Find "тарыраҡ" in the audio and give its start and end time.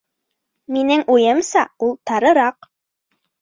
2.13-2.71